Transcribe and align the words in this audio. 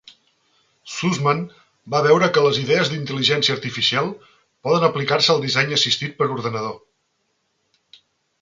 Sussman 0.93 1.41
va 1.95 1.99
veure 2.07 2.29
que 2.37 2.43
les 2.45 2.61
idees 2.63 2.89
d'intel·ligència 2.93 3.57
artificial 3.57 4.09
poden 4.69 4.89
aplicar-se 4.89 5.33
al 5.35 5.45
disseny 5.45 5.77
assistit 5.79 6.17
per 6.23 6.33
ordinador. 6.39 6.77